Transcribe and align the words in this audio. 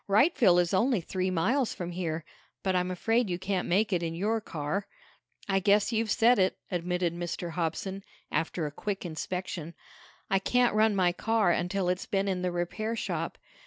"Wrightville 0.09 0.57
is 0.59 0.73
only 0.73 0.99
three 0.99 1.29
miles 1.29 1.75
from 1.75 1.91
here. 1.91 2.25
But 2.63 2.75
I'm 2.75 2.89
afraid 2.89 3.29
you 3.29 3.37
can't 3.37 3.67
make 3.67 3.93
it 3.93 4.01
in 4.01 4.15
your 4.15 4.41
car." 4.43 4.87
"I 5.47 5.59
guess 5.59 5.91
you've 5.91 6.09
said 6.09 6.39
it," 6.39 6.57
admitted 6.71 7.13
Mr. 7.13 7.51
Hobson, 7.51 8.03
after 8.31 8.65
a 8.65 8.71
quick 8.71 9.05
inspection. 9.05 9.75
"I 10.27 10.39
can't 10.39 10.73
run 10.73 10.95
my 10.95 11.11
car 11.11 11.51
until 11.51 11.87
it's 11.87 12.07
been 12.07 12.27
in 12.27 12.41
the 12.41 12.51
repair 12.51 12.95
shop. 12.95 13.37